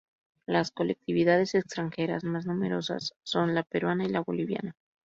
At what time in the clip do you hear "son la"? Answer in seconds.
3.21-3.61